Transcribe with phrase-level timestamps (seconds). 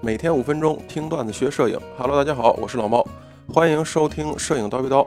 [0.00, 1.76] 每天五分钟听段子学摄影。
[1.96, 3.04] Hello，大家好，我是老猫，
[3.52, 5.04] 欢迎收听《摄影叨逼叨》。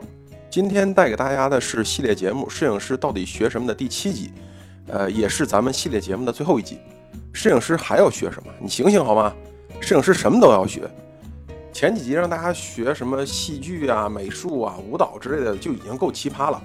[0.49, 4.33] 今天带给大家的是系列节目《摄影师到底学什么》的第七集，
[4.88, 6.78] 呃，也是咱们系列节目的最后一集。
[7.31, 8.51] 摄影师还要学什么？
[8.60, 9.33] 你醒醒好吗？
[9.79, 10.83] 摄影师什么都要学。
[11.71, 16.62] 前几集让大家学什么戏剧啊、美术啊、舞蹈之类的就已经够奇葩了。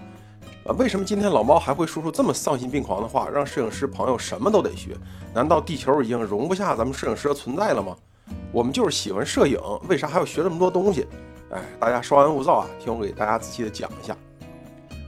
[0.65, 4.97] 啊，为什么今天老猫还会说出这么丧心病狂的话，让摄影师朋友什么都得学？
[5.33, 7.97] 难道地球已经容不下咱们摄影师的存在了吗？
[8.57, 11.07] 我们就是喜欢摄影，为啥还要学这么多东西？
[11.51, 14.17] 哎，大家稍安勿躁啊，听我给大家仔细的讲一下。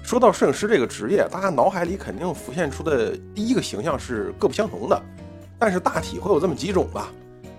[0.02, 5.02] 说到摄影师这个职业，大家脑海里肯定浮现出的第一个形象是各不相同的，
[5.58, 7.08] 但是大体会有这么几种吧。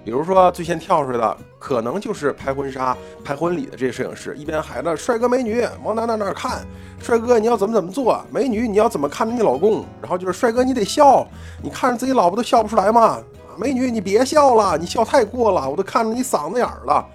[0.05, 2.95] 比如说最先跳出来的，可能就是拍婚纱、
[3.25, 6.63] 拍婚礼的这些摄影师，一边喊着“帅哥美女往哪哪哪看
[7.01, 11.27] ”，“帅哥你要怎么怎么做”，“美女你要怎么看着你老公”，然后就是“帅哥你得笑”，
[11.63, 13.19] 你看着自己老婆都笑不出来吗？
[13.59, 17.05] 美女你别笑了，你笑太过了，我都看着你嗓子眼儿了。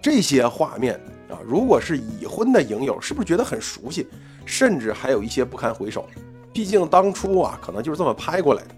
[0.00, 0.94] 这些画面
[1.28, 4.06] 啊，如果是已婚的影友，是不是觉得很熟悉？
[4.46, 6.06] 甚至还有一些不堪回首，
[6.52, 8.68] 毕竟当初啊，可能就是这么拍过来的。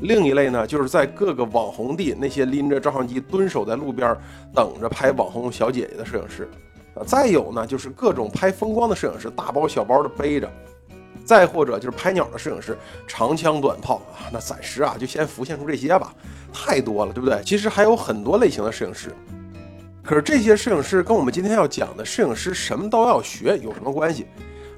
[0.00, 4.16] 另一类呢，就是在各个网红地那些拎着照相机蹲守在路边
[4.52, 6.50] 等着拍网红小姐姐的摄影师，
[6.96, 10.50] 啊，再有呢，就是各种拍风光的摄影师，大包小包的背着，
[11.24, 16.14] 再或者就是拍鸟的摄影师，长枪短炮啊，那暂时啊就先浮现出这些吧，
[16.52, 17.42] 太多了，对不对？
[17.44, 19.10] 其实还有很多类型的摄影师，
[20.02, 24.26] 可是这些摄影师跟我们今天要讲的摄影师什么都要学有什么关系？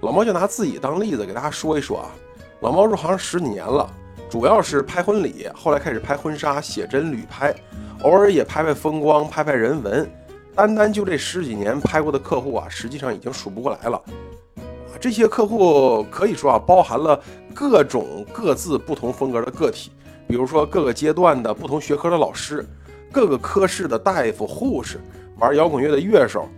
[0.02, 2.10] 老猫就拿自己当例子给大家说一说啊，
[2.60, 3.88] 老猫入行十几年了。
[4.28, 7.54] 主要是拍婚礼，后来开始拍婚纱、写真、旅拍，
[8.02, 10.06] 偶尔也拍拍风光、拍拍人文。
[10.52, 14.02] 单单就这十几年拍过的客户啊，实际上已经数不过来了。
[15.06, 17.16] 这些客户可以说啊，包含了
[17.54, 19.92] 各种各自不同风格的个体，
[20.26, 22.66] 比如说各个阶段的不同学科的老师，
[23.12, 25.00] 各个科室的大夫、护士，
[25.38, 26.48] 玩摇滚乐的乐手，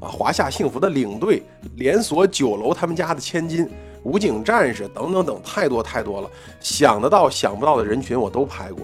[0.00, 1.42] 啊，华夏幸福的领队，
[1.76, 3.68] 连锁酒楼他们家的千金。
[4.02, 8.82] 武警战士等等等，太多太多了，想得到想不到的人群我都拍过。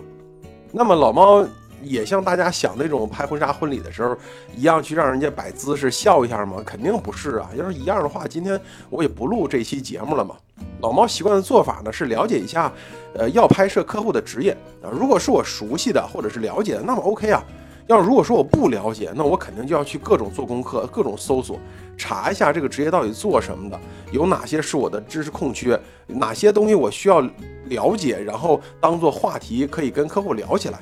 [0.70, 1.42] 那么老猫
[1.82, 4.16] 也像大家想那种拍婚纱婚礼的时候
[4.56, 6.62] 一样，去让人家摆姿势笑一下吗？
[6.64, 7.50] 肯定不是啊！
[7.56, 8.60] 要是一样的话，今天
[8.90, 10.34] 我也不录这期节目了嘛。
[10.80, 12.72] 老猫习惯的做法呢是了解一下，
[13.14, 17.42] 呃，要拍摄客户的职业啊，如果是我熟悉的或者是了解的，那么 OK 啊。
[17.88, 21.56] 要如果说我不了解，那我肯定就要去各种做功课，各种搜索，
[21.96, 23.78] 查一下这个职业到底做什么的，
[24.10, 27.20] 有哪些是我的知识空缺，哪些东西我需要
[27.66, 30.80] 了解，然后当做话题可以跟客户聊起来。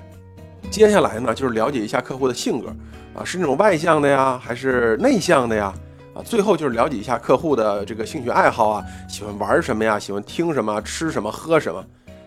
[0.70, 2.74] 接下来呢，就是了解一下客户的性格
[3.14, 5.72] 啊，是那种外向的呀，还是内向的呀？
[6.14, 11.84] 啊，最后就是了解一下客户的这个兴趣爱好啊，喜欢玩什么呀，喜欢听什么，吃什么，喝什么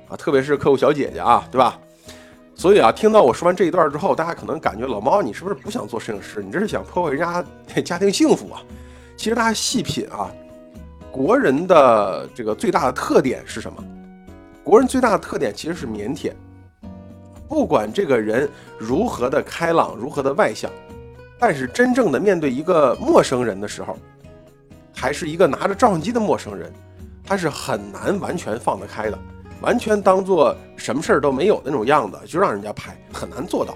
[0.10, 0.16] 啊？
[0.16, 1.80] 特别是客户小姐姐啊，对吧？
[2.56, 6.42] 所以啊，听到我说完这一段之后，大家可能感觉老猫，你是不是不想做摄影师？
[6.42, 8.62] 你这是想破坏人家家庭幸福啊？
[9.16, 10.32] 其实大家细品啊，
[11.12, 13.84] 国人的这个最大的特点是什么？
[14.64, 16.34] 国人最大的特点其实是腼腆。
[17.48, 20.70] 不管这个人如何的开朗，如何的外向，
[21.40, 23.98] 但是真正的面对一个陌生人的时候，
[24.94, 26.72] 还是一个拿着照相机的陌生人，
[27.24, 29.18] 他是很难完全放得开的。
[29.60, 33.76] 完全当做什么事儿都没有那种样子，就让人家拍，很难做到，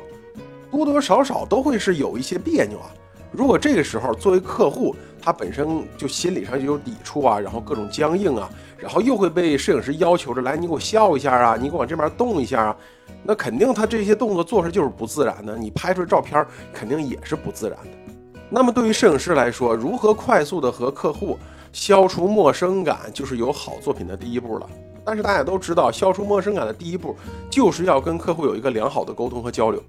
[0.70, 2.92] 多多少少都会是有一些别扭啊。
[3.32, 12.76] 如果这个时候作为客户，他本身就心理上就有抵触啊，然后各种僵硬啊，然后又会被摄影师要求着来，你给我笑一下啊，你给我往这边动一下啊，
[13.24, 18.14] 那肯定他这些动作做出来就是不自然的，你拍出来照片肯定也是不自然的。
[18.50, 21.38] 那么对于摄影师来说，如何快速的和客户
[21.72, 24.70] 消除陌生感，就是有好作品的第一步了。
[25.06, 27.16] 但是大家都知道，消除陌生感的第一步
[27.50, 29.82] 就是要跟客户有一个良好的沟通和交流。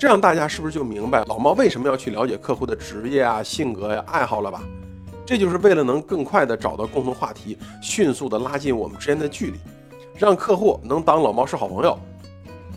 [0.00, 4.62] 这样大家是不是就明白老猫为什么要去了解客户的职业啊、性格呀、爱好了吧？
[5.26, 9.58] 这就是为了能更快的找到共同话题，迅速的拉近我们之间的距离，
[10.16, 11.98] 让客户能当老猫是好朋友。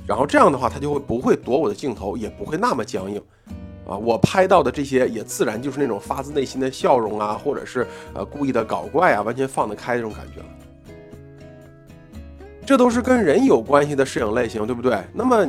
[0.05, 3.23] 然后这样的话，他就会不会躲我的镜头，也不会那么僵硬。
[3.87, 10.45] 啊，我拍到的这些也自然就是那种发自内心的笑容啊，或者是呃故意的搞怪啊，完全放得开这种感觉了。
[12.65, 15.01] 这都是跟人有关系的摄影类型，对不对？
[15.13, 15.47] 那么，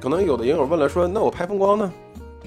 [0.00, 1.92] 可能有的影友问了，说那我拍风光呢？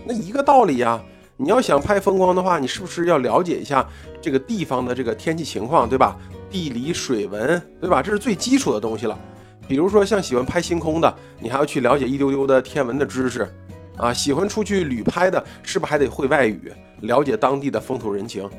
[0.06, 1.02] 那一个道理呀。
[1.42, 3.88] 你要想拍风光的话，你是不是要了解一下
[4.20, 6.18] 这个地方的这个天气情况，对吧？
[6.50, 8.04] 地理水文，对吧？
[8.04, 9.18] 这是最基础的东西了。
[9.66, 13.48] 比如说像喜欢拍星空的，你还要去了解一丢丢的天文的知识
[13.96, 14.12] 啊。
[14.14, 16.74] 喜欢出去旅拍的，是不是还得会外语，
[17.04, 18.50] 了解当地的风土人情？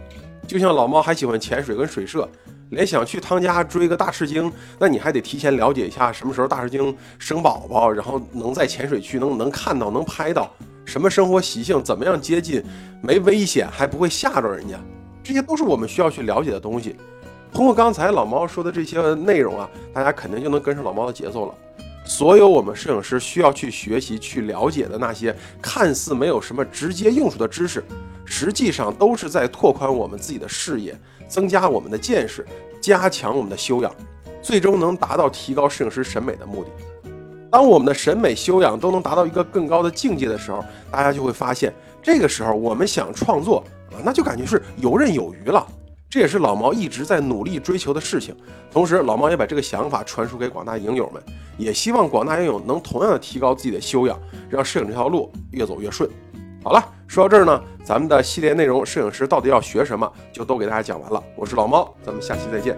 [0.50, 2.29] 就像老猫还喜欢潜水跟水社。
[2.70, 4.50] 连想去汤家追个大赤鲸，
[4.81, 10.50] 那你还得提前了解一下什么时候大赤鲸生宝宝，然后能在浅水区能能看到、能拍到
[10.85, 12.61] 什么生活习性，怎么样接近，
[13.00, 14.76] 没危险还不会吓着人家，
[15.23, 16.96] 这些都是我们需要去了解的东西。
[17.53, 21.55] 通过刚才老猫说的这些内容啊，大家肯定就能跟上老猫的节奏了。
[22.05, 27.85] 所有我们摄影师需要去学习、去了解的那些看似没有什么直接用处的知识，
[28.31, 30.97] 实际上都是在拓宽我们自己的视野。
[31.29, 32.44] 增加我们的见识，
[32.81, 33.94] 加强我们的修养，
[34.43, 36.71] 最终能达到提高摄影师审美的目的。
[37.49, 40.61] 当我们的审美修养都能达到一个更高的境界的时候，
[40.91, 41.73] 大家就会发现，
[42.03, 43.62] 这个时候我们想创作
[43.93, 45.65] 啊，那就感觉是游刃有余了。
[46.09, 48.35] 这也是老毛一直在努力追求的事情。
[48.73, 51.23] 同时，老毛也把这个想法传输给广大影友们，
[51.56, 54.19] 也希望广大影友能同样的提高自己的修养，
[54.49, 56.11] 让摄影这条路越走越顺。
[56.62, 61.23] 好了，说到这儿呢，咱们的系列内容，摄影师到底要学什么，就都给大家讲完了。
[61.35, 62.77] 我是老猫，咱们下期再见。